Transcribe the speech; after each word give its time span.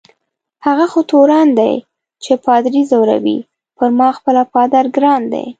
هغه 0.65 0.85
خو 0.91 0.99
تورن 1.11 1.47
دی 1.59 1.73
چي 2.23 2.33
پادري 2.45 2.81
ځوروي، 2.89 3.37
پر 3.75 3.89
ما 3.97 4.09
خپله 4.17 4.43
پادر 4.53 4.85
ګران 4.95 5.21
دی. 5.33 5.45